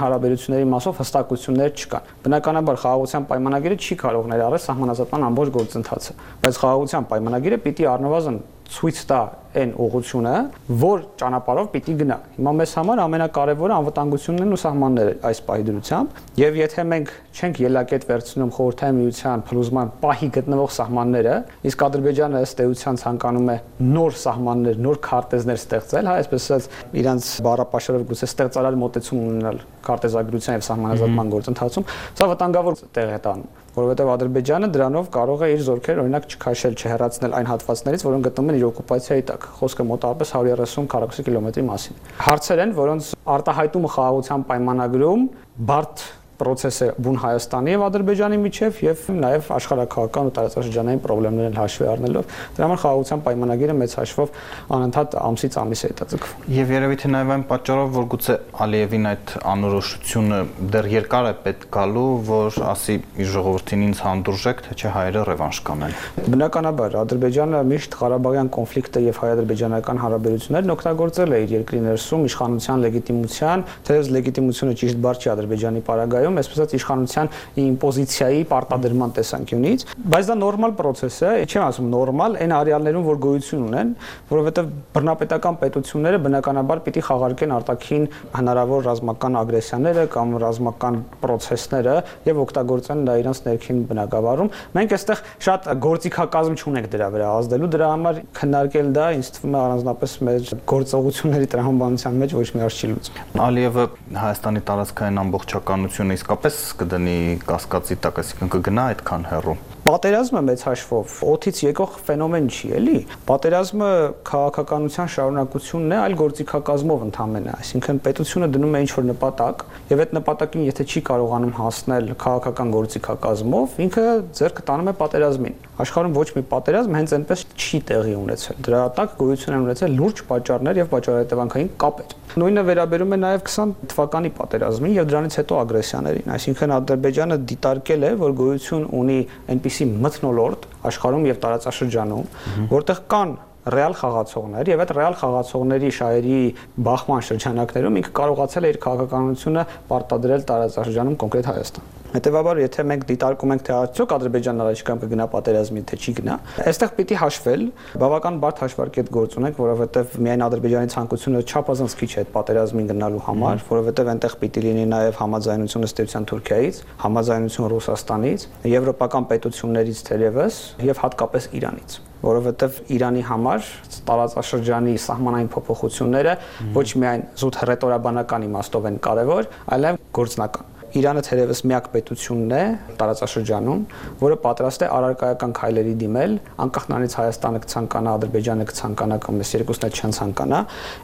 [0.54, 6.13] հարաբերությունների մասով հստակություններ չկան։ Բնականաբար խաղաղության պայմանագիրը չի կարող ներառել սահմանազատման ամբողջ գործընթացը,
[6.44, 8.38] բայց խաղաղության պայմանագիրը պիտի առնվազն
[8.71, 9.21] ցույց տա
[9.54, 10.34] այն ուղությունը,
[10.82, 16.21] որ ճանապարհով պիտի գնա։ Հիմա մեզ համար ամենակարևորը անվտանգությունն են ու սահմանները այս պահի դրությամբ,
[16.41, 21.36] եւ եթե մենք չենք ելակետ վերցնում խորհրդային միության փլուզման պահի գտնվող սահմանները,
[21.69, 23.58] իսկ Ադրբեջանը ըստ էության ցանկանում է
[23.93, 26.69] նոր սահմաններ, նոր քարտեզներ ստեղծել, հա, այսպես ասած,
[27.04, 33.62] իրանց բառապաշարով գուցե ստեղծարար մոտեցում ունենալ քարտեզագրության եւ սահմանազատման գործընթացում, սա վտանգավոր տեղ է տանում
[33.74, 38.58] որովհետև Ադրբեջանը դրանով կարող է իր զորքեր օրինակ չքաշել, չհեռացնել այն հատվածներից, որոնք գտնվում են
[38.60, 45.26] իր օկուպացիայի տակ։ Խոսքը մոտավորապես 130 քառակուսի կիլոմետրի մասին։ Հարցեր են, որոնց արտահայտումը խաղաղության պայմանագրում
[45.74, 46.06] բարդ
[46.44, 51.04] process է բուն Հայաստանի եւ Ադրբեջանի միջև եւ նաեւ աշխարհակահական ու տարածաշրջանային
[51.34, 54.38] խնդիրներն հաշվի առնելով դրա համար խաղաղության պայմանագիրը մեծ հաշվով
[54.78, 59.34] անընդհատ ամսից ամիս է հետաձգվում։ Եվ երևի թե նաեւ այն պատճառով որ գուցե Ալիևին այդ
[59.54, 60.40] անորոշությունը
[60.74, 65.62] դեռ երկար է պետք գալու, որ ասի իր ժողովրդին ինձ հանդուրժեք, թե չէ հայերը ռևանշ
[65.68, 65.98] կանեն։
[66.34, 73.66] Բնականաբար Ադրբեջանը միշտ Ղարաբաղյան կոնֆլիկտը եւ հայ-ադրբեջանական հարաբերություններն օգտագործել է իր երկրի ներսում իշխանության լեգիտիմության,
[73.88, 77.30] թեև լեգիտիմությունը ճիշտ բառ չի Ադրբեջանի պարագայում, այսպես ասած իշխանության
[77.63, 83.63] իմպոզիցիայի պարտադրման տեսանկյունից, բայց դա նորմալ process է, չեմ ասում նորմալ, այն արիալներում, որ գոյություն
[83.67, 83.93] ունեն,
[84.32, 91.96] որովհետեւ բռնապետական պետությունները բնականաբար պիտի խաղարկեն արտաքին հնարավոր ռազմական ագրեսիաները կամ ռազմական process-ները
[92.28, 97.89] եւ օգտագործեն դա իրենց ներքին բնակավարում։ Մենք այստեղ շատ գործիքակազմ չունենք դրա վրա ազդելու, դրա
[97.93, 102.89] համար քննարկել դա ինձ թվում է առանձնապես մեր գործողությունների տրամաբանության մեջ ոչ մի արժ չի
[102.93, 103.86] լուծում։ Ալիևը
[104.24, 111.58] Հայաստանի տարածքային ամբողջականությունը իսկապես կդնի կասկածի տակ, այսինքն կգնա այդքան հեռու պատերազմը մեծ հաշվով օթից
[111.60, 113.90] եկող ֆենոմեն չի, էլի։ Պատերազմը
[114.30, 120.64] քաղաքականության շարունակությունն է այլ գործիքակազմով ընդհանրապես, այսինքն պետությունը դնում է ինչ-որ նպատակ, եւ այդ նպատակին
[120.70, 124.08] եթե չի կարողանում հասնել քաղաքական գործիքակազմով, ինքը
[124.40, 129.16] ձեռք տանում է պատերազմին։ Աշխարհում ոչ մի պատերազմ հենց այնպես չի տեղի ունեցել։ Դրա տակ
[129.20, 134.94] գոյություն են ունեցել լուրջ պատճառներ եւ պատճառահետևանքային կապեր։ Նույնը վերաբերում է նաև 20 թվականի պատերազմին
[134.94, 135.58] եւ դրանից հետո
[136.04, 139.18] ագրեսիաներին, այսինքն Ադրբեջանը դիտարկել է, որ գոյություն ունի
[139.54, 142.28] այնպիսի մթնոլորտ աշխարհում եւ տարածաշրջանում,
[142.74, 143.34] որտեղ կան
[143.74, 146.39] ռեալ խաղացողներ եւ այդ ռեալ խաղացողների շահերի
[146.84, 153.54] բախման շրջանակներում ինքը կարողացել է իր քաղաքականությունը պարտադրել տարածաշրջանում կոնկրետ Հայաստան։ Հետևաբար, եթե մենք դիտարկում
[153.54, 156.36] ենք թե արդյոք Ադրբեջանն առաջիկայում կգնա պատերազմի, թե չի գնա,
[156.69, 157.63] այստեղ պիտի հաշվել,
[158.04, 162.89] բավական բարդ հաշվարկի հետ գործ ունենք, որովհետև միայն Ադրբեջանի ցանկությունը չափազանց քիչ է այդ պատերազմին
[162.93, 168.47] գնալու համար, որովհետև այնտեղ պիտի լինի նաև համաձայնություն ըստեյության Թուրքիայից, համաձայնություն Ռուսաստանից,
[168.78, 173.65] եվրոպական պետություններից թերևս եւ հատկապես Իրանից որովհետև Իրանի համար
[174.08, 176.36] տարածաշրջանի սահմանային փոփոխությունները
[176.78, 182.64] ոչ միայն զուտ հռետորաբանական իմաստով են կարևոր, այլև գործնական։ Իրանը թերևս միակ պետությունն է
[183.00, 183.80] տարածաշրջանում,
[184.20, 189.88] որը պատրաստ է առարկայական քայլերի դիմել, անկախ նրանից Հայաստանը կցանկանա, Ադրբեջանը կցանկանա կամ այս երկուսն
[189.88, 190.60] էլ չեն ցանկանա,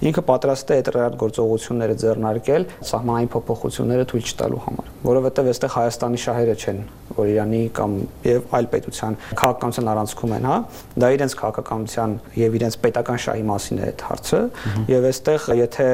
[0.10, 6.22] ինքը պատրաստ է այդ ռեալ գործողությունները ձեռնարկել սահմանային փոփոխությունները թույլ չտալու համար, որովհետև այստեղ Հայաստանի
[6.30, 6.80] շահերը չեն,
[7.18, 7.98] որ Իրանի կամ
[8.30, 10.58] եւ այլ պետության քաղաքականության առանցքում են, հա,
[11.02, 14.42] դա իրենց քաղաքականության եւ իրենց պետական շահի մասին է այդ հարցը,
[14.94, 15.88] եւ այստեղ եթե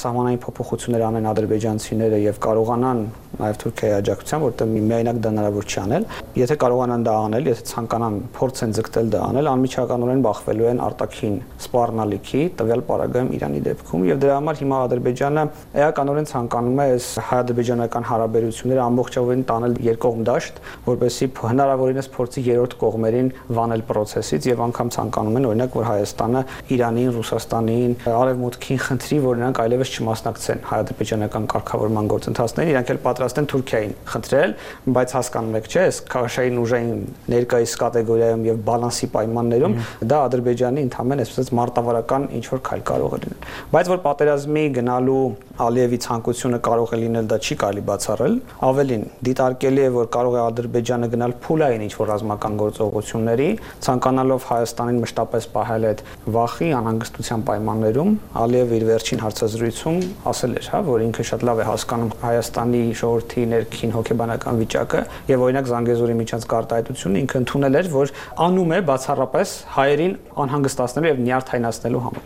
[0.00, 3.00] սահմանային փոփոխություններ անեն ադրբեջանցիները եւ կարողանան
[3.40, 6.06] նաեւ Թուրքիայի աջակցությամբ, որտեղ միայնակ դա հնարավոր չի անել,
[6.40, 12.42] եթե կարողանան դա անել, եթե ցանկանան փորձեն ձգտել դա անել, անմիջականորեն բախվելու են արտաքին սպառնալիքի
[12.60, 15.44] տվյալ պարագայում Իրանի դեպքում եւ դրա համար հիմա Ադրբեջանը
[15.80, 23.30] էականորեն ցանկանում է այս հայ-ադրբեջանական հարաբերությունները ամբողջովին տանել երկկողմ դաշտ, որպեսզի հնարավորինս փորձի երրորդ կողմերին
[23.60, 26.42] վանել process-ից եւ անգամ ցանկանում են օրինակ որ Հայաստանը
[26.76, 33.46] Իրանին, Ռուսաստանին, Արևմուտքին խնդրի, որ նրանք այլևս չմասնակցեն հայ-ադրբեջանական կարգավորման գործընթացներին, իրանք էլ պատրաստ են
[33.50, 34.52] Թուրքիային խնդրել,
[34.96, 36.90] բայց հասկանում եք, չէ, քաշային ուժային
[37.34, 39.76] ներկայիս կատեգորիայում եւ բալանսի պայմաններում
[40.10, 45.22] դա Ադրբեջանի ընդհանրեն այսպես մարտավարական ինչ որ քայլ կարող է լինել։ Բայց որ պատերազմի գնալու
[45.60, 50.40] Ալիևի ցանկությունը կարող է լինել, դա չի կարելի բացառել։ Ավելին, դիտարկելի է, որ կարող է
[50.40, 53.48] Ադրբեջանը գնալ փուլային ինչ որ ռազմական գործողությունների,
[53.84, 56.02] ցանկանալով Հայաստանին մշտապես պահել այդ
[56.40, 59.98] վախի անհանգստության պայմաններում, Ալիևը իր վերջին հարցազրույցում զրույցում
[60.30, 62.80] ասել էր, հա, որ ինքը շատ լավ է հասկանում Հայաստանի
[63.20, 68.12] ժողովրդի ներքին հոգեբանական վիճակը եւ օրինակ Զանգեզուրի միջանց կարտահայտությունը ինքը ընդունել էր, որ
[68.46, 72.24] անում է բացառապես հայերին անհանգստացնելու եւ նյարդայնացնելու համար։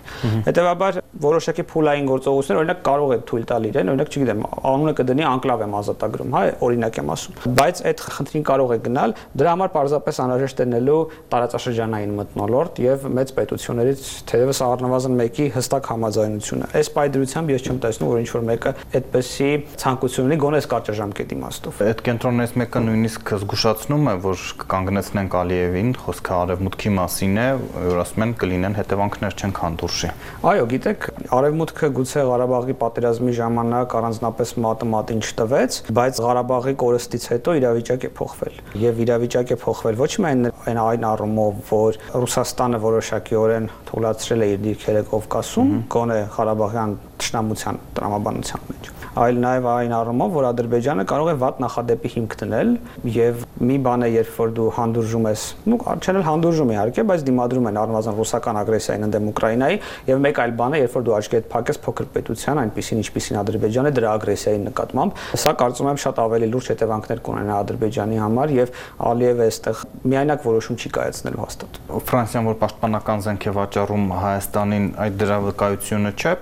[0.48, 4.40] Հետևաբար որոշակի փուլային գործողություններ օրինակ կարող է թույլ տալ իրեն, օրինակ չգիտեմ,
[4.74, 9.14] անունը կդնի անկլավ եմ ազատագրում, հա, օրինակ եմ ասում։ Բայց այդ խնդրին կարող է գնալ,
[9.34, 10.98] դրա համար պարզապես անհրաժեշտ է նելու
[11.34, 14.02] տարածաշրջանային մտնոլորտ եւ մեծ պետություններից
[14.34, 19.50] թերևս առնվազն մեկի հստակ համաձայնությունը։ Այս պայդրությամբ ես չեմ տեսնում, որ ինչ որ մեկը այդպեսի
[19.84, 24.42] ցանկություն ունի գոնե կարճաժամկետ իմաստով։ Այդ կենտրոններից մեկը նույնիսկ զգուշացնում է, որ
[24.74, 27.46] կանգնեցնենք Ալիևին, խոսքը արևմուտքի մասին է,
[27.84, 30.10] որ ասում են կլինեն հետևանքներ չեն քանդուրշի։
[30.44, 37.56] Այո, գիտեք, արևմուտքը գուցե Ղարաբաղի պատերազմի ժամանակ առանձնապես մատը մատին չտվեց, բայց Ղարաբաղի կորստից հետո
[37.64, 43.70] իրավիճակ է փոխվել։ Եվ իրավիճակ է փոխվել ոչ միայն այն այն առումով, որ Ռուսաստանը որոշակիորեն
[43.88, 50.46] թույլատրել է իր դիրքերը Կովկասում, գոնե Ղարաբաղյան ճշնամության տրամաբանության մեջ այլ նաև այն առումով, որ
[50.48, 52.70] Ադրբեջանը կարող է վատ նախադեպի հիմք դնել
[53.14, 57.24] եւ մի բան է, երբ որ դու հանդուրժում ես, ну, չեն էլ հանդուրժում իհարկե, բայց
[57.28, 59.78] դիմադրում են առնվազն ռուսական ագրեսիային ընդդեմ Ուկրաինայի
[60.10, 63.92] եւ մեկ այլ բան է, երբ որ դու հետ փակես փոքր պետության, այնպեսին ինչպեսին Ադրբեջանը
[63.94, 68.82] դրա ագրեսիայի նկատմամբ, սա կարծում եմ շատ ավելի լուրջ հետևանքներ կունենա Ադրբեջանի համար եւ
[69.14, 75.18] Ալիևը այստեղ միայնակ որոշում չի կայացնելու հաստատ։ Ֆրանսիան որ պաշտպանական զենք է վաճառում Հայաստանին, այդ
[75.24, 76.34] դրա վկայությունը չէ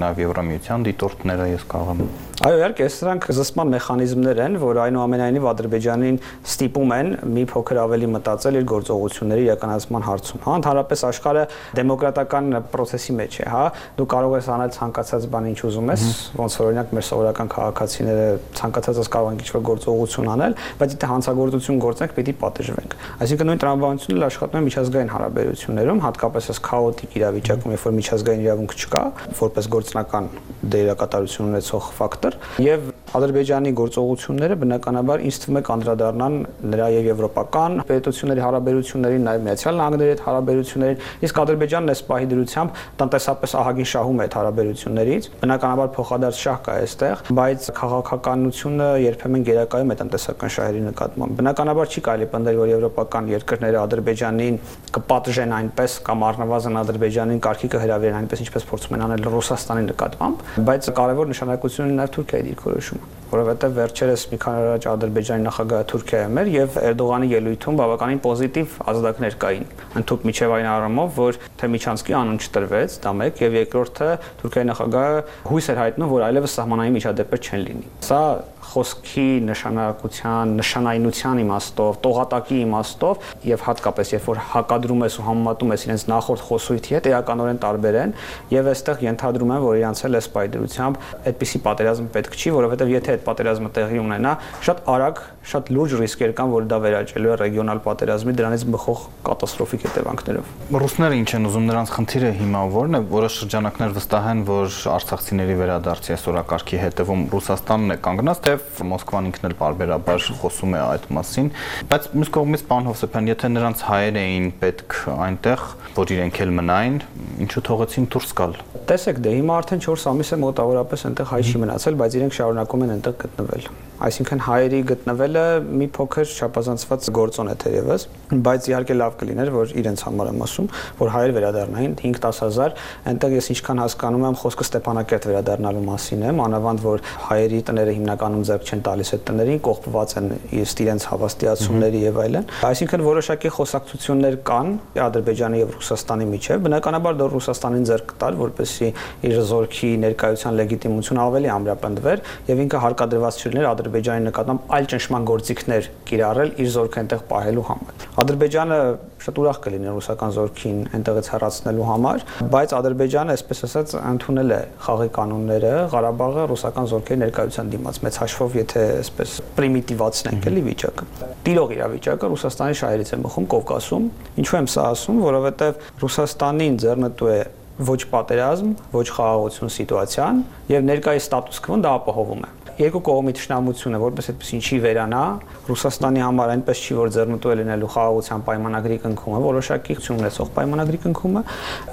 [0.00, 6.14] նաև Եվրամիության դիտորդները ես կարող եմ Այո, իհարկե, սրանք զսպման մեխանիզմներ են, որ այնուամենայնիվ Ադրբեջանին
[6.48, 11.42] ստիպում են մի փոքր ավելի մտածել իր գործողությունների իրականացման հարցում։ Հա, ընդհանրապես աշխարհը
[11.76, 13.64] դեմոկրատական process-ի մեջ է, հա։
[14.00, 16.06] Դու կարող ես անել ցանկացած բան ինչ ուզում ես,
[16.40, 18.24] ոնց որ օրինակ մեր սովորական քաղաքացիները
[18.56, 24.20] ցանկացածս կարող են ինչ-որ գործողություն անել, բայց եթե հանցագործություն գործենք, պիտի պատժվենք։ Այսինքն նույն տրամաբանությունն
[24.20, 29.02] էլ աշխատում է միջազգային հարաբերություններում, հատկապես այս քաոտիկ իրավիճակում, երբ որ միջազգային իրավունք չկա,
[29.40, 30.28] որպես գործնական
[30.74, 36.34] դերակատարություն ունեցող ֆակտոր եւ Ադրբեջանի գործողությունները բնականաբար ինձ թվում է կանդրադառնան
[36.70, 42.78] նրա եւ եվրոպական պետությունների հարաբերություններին, նաեւ Միացյալ Նահանգների հետ հարաբերություններին, իսկ Ադրբեջանն այս պահի դրությամբ
[43.00, 49.90] տնտեսապես ահագին շահում է այդ հարաբերություններից։ Բնականաբար փոխադարձ շահ կա այստեղ, բայց քաղաքականությունը երբեմն գերակայում
[49.90, 54.60] է տնտեսական շահերի նկատմամբ։ Բնականաբար չի կարելի պնդել, որ եվրոպական երկրները Ադրբեջանին
[54.94, 60.90] կպատժեն այնպես կամ առնվազն Ադրբեջանին կարգի կհրավիրեն այնպես, ինչպես փորձում են անել Ռուսաստանի նկատմամբ, բայց
[61.00, 62.99] կարևոր նշանակություն ունի նաև Թուրքիայի դիրքորոշումը,
[63.30, 69.36] որովհետև վերջերս մի քանի առաջ Ադրբեջանի նախագահը Թուրքիայում էր եւ Էրդողանի ելույթում բավականին պոզիտիվ ազդակներ
[69.44, 69.68] կային։
[70.00, 74.08] Ընդհանուր միջև այն առումով, որ թե Միչանսկի անուն չտրվեց, դա մեկ, եւ երկրորդը
[74.40, 78.24] Թուրքիայի նախագահը հույս էր հայտնում, որ այլևս սահմանային միջադեպեր չեն լինի։ Սա
[78.70, 85.86] խոսքի նշանակության, նշանայնության իմաստով, տողատակի իմաստով եւ հատկապես երբ որ հակադրում ես ու համեմատում ես
[85.88, 88.14] իրենց նախորդ խոսույթի հետ, էականորեն տարբեր են
[88.54, 93.14] եւ այստեղ ենթադրում եմ, որ իրանց էլ էս պայդրությամբ այդպիսի պատերազմ պետք չի, որովհետեւ եթե
[93.16, 94.32] այդ պատերազմը տեղի ունենա,
[94.66, 99.86] շատ արագ, շատ լուրջ ռիսկեր կան, որ դա վերաճելու է ռեգիոնալ պատերազմի դրանից բխող կատաստրոֆիկ
[99.88, 100.50] հետևանքներով։
[100.80, 105.56] Ռուսները ինչ են ուզում նրանց խնդիրը հիմա որն է, որոշ շրջանակներ վստահ են, որ արցախցիների
[105.60, 111.04] վերադարձի այսօրակարգի հետևում Ռուսաստանն է կանգնած, թե Եվ Մոսկվան ինքն էլ բարբերաբար խոսում է այդ
[111.16, 111.48] մասին,
[111.90, 115.64] բայց մյուս կողմից պարոն Հովսեփյան, եթե նրանց հայեր էին պետք այնտեղ,
[115.96, 116.98] որ իրենք էլ մնային,
[117.46, 118.56] ինչու թողեցին դուրս գալ։
[118.90, 122.79] Տեսեք, դե հիմա արդեն 4 ամիս է մոտավորապես այնտեղ հայ չի մնացել, բայց իրենք շարունակում
[122.86, 125.42] են այնտեղ գտնվել այսինքն հայերի գտնվելը
[125.76, 128.04] մի փոքր չափազանցված գործոն է թերևս,
[128.46, 130.68] բայց իհարկե լավ կլիներ, որ իրենց համար եմ ասում,
[131.00, 132.78] որ հայեր վերադառնային 5-10000,
[133.10, 138.44] այնտեղ ես ինչքան հասկանում եմ, խոսքը Ստեփանակերտ վերադառնալու մասին է, մանավանդ որ հայերի տները հիմնականում
[138.48, 144.38] ձեռք չեն տալիս այդ տներին, կողպված են իսկ իրենց հավաստիացումների եւ այլն։ Այսինքն որոշակի խոսակցություններ
[144.48, 144.72] կան
[145.10, 148.90] Ադրբեջանի եւ Ռուսաստանի միջեւ, բնականաբար դա Ռուսաստանին ձեռք տալ, որպեսզի
[149.28, 155.86] իր զորքի ներկայության լեգիտիմությունը ավելի ամրապնդվեր եւ ինքը հարկադրված չլիներ Ադրբեջանի նկատմամբ այլ ճնշման գործիքներ
[156.06, 158.78] կիրառել իր զորքը այնտեղ պահելու համար։ Ադրբեջանը
[159.20, 165.10] շատ ուրախ կլիներ ռուսական զորքին այնտեղից հեռացնելու համար, բայց Ադրբեջանը, այսպես ասած, ընդունել է խաղի
[165.18, 171.08] կանոնները Ղարաբաղը ռուսական զորքերի ներկայության դիմաց մեծ հաշվով, եթե այսպես պրիմիտիվացնենք էլի վիճակը։
[171.50, 177.40] Տիրող իրավիճակը Ռուսաստանի շահերից է մխում Կովկասում։ Ինչու եմ սա ասում, որովհետև Ռուսաստանին ձեռնտու է
[177.80, 183.98] ոչ պատերազմ, ոչ խաղաղություն սիտուացիան եւ ներկայիս ստատուս քվոն դա ապահովում է երկու կողմի ճշնամությունը
[184.00, 185.22] որպես այդպես ինչի վերանա
[185.68, 191.00] Ռուսաստանի համար այնպես չի որ ձեռնտու է լինելու խաղաղության պայմանագրի կնքումը որոշակի ցույց ունեցող պայմանագրի
[191.04, 191.42] կնքումը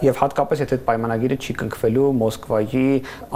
[0.07, 2.85] եւ հատկապես եթե այդ պայմանագիրը չի կնքվելու Մոսկվայի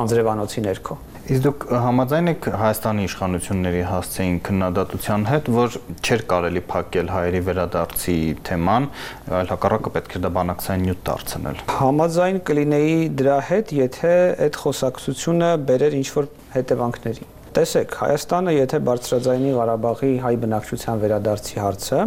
[0.06, 0.98] անձրևանոցի ներքո
[1.32, 8.16] Իսկ դուք համաձայն եք Հայաստանի իշխանությունների հասցեին քննադատության հետ, որ չէր կարելի փակել հայերի վերադարձի
[8.50, 8.88] թեման,
[9.40, 14.16] այլ հակառակը պետք է դա բանակցային նյութ դարձնել։ Համաձայն կլինեի դրա հետ, եթե
[14.48, 21.98] այդ խոսակցությունը բերեր ինչ-որ հետևանքների։ Տեսեք, Հայաստանը եթե բարձրաձայնի Ղարաբաղի հայ բնակչության վերադարձի հարցը,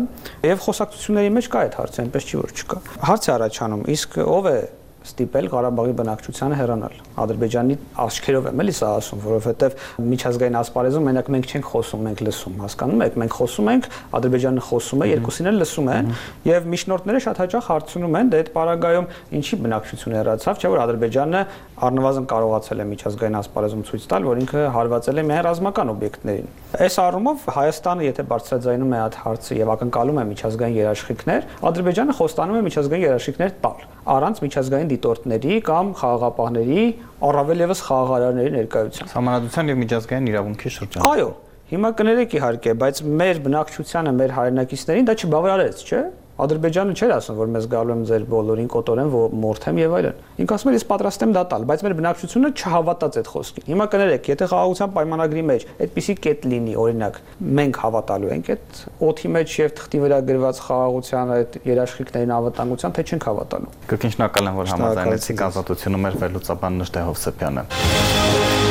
[0.49, 2.79] եւ խոսակցությունների մեջ կա այդ հարցը, այնպես չի որ չկա։
[3.11, 4.57] Հարց է առաջանում, իսկ ով է
[5.05, 9.77] ստիպել Ղարաբաղի բնակչությանը հեռանալ։ Ադրբեջանի աչքերով եմ էլի սա ասում, որովհետև
[10.15, 13.89] միջազգային ասպարեզում մենակ մենք չենք խոսում, մենք լսում, հասկանում եք, մենք խոսում ենք,
[14.19, 16.11] Ադրբեջանը խոսում է, երկուսին էլ լսում են,
[16.49, 21.41] եւ միջնորդները շատ հաճախ հարցնում են, դե այդ պարագայում ինչի բնակչություն հեռացավ, չէ՞ որ Ադրբեջանը
[21.85, 26.53] առնվազն կարողացել է միջազգային ասպարեզում ցույց տալ, որ ինքը հարվածել է միայն ռազմական օբյեկտներին։
[26.85, 32.59] Այս առումով Հայաստանը, եթե բարձրաձայնում է այդ հարցը եւ ակնկալում է միջազգային երաշխիքներ, Ադրբեջանը խոստանում
[32.59, 36.83] է միջազգային երաշխիքներ տալ առանց միջազգային դիտորդների կամ խաղաղապահների,
[37.29, 41.31] առավել եւս խաղաղարարների ներկայության։ Համանadrության եւ միջազգային իրավունքի շրջան։ Այո,
[41.75, 46.03] հիմա կներեք իհարկե, բայց մեր բնակչությանը, մեր հայրենակիցներին դա չբավարարեց, չէ՞
[46.35, 49.13] Ադրբեջանը չէր ասում, որ մեզ գալու եմ ձեր բոլորին կոտորեմ,
[49.45, 53.19] մորթեմ եւ այլն։ Ինք ասում էր, ես պատրաստ եմ դա տալ, բայց մեր բնակչությունը չհավատաց
[53.21, 57.21] այդ խոսքին։ Հիմա կներեք, եթե խաղաղության պայմանագրի մեջ այդպիսի կետ լինի, օրինակ,
[57.55, 58.83] մենք հավատալու ենք այդ
[59.15, 64.51] օթի մեջ եւ թղթի վրա գրված խաղաղության այդ երաշխիքներին անվտանգության, թե չենք հավատալու։ Կրկին շնորհակալ
[64.51, 68.64] եմ, որ համաձայնեցիք ազատությունում էր վերլուծաբան Նժդե Հովսեփյանը։